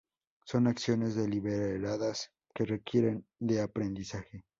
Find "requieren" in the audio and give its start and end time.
2.65-3.27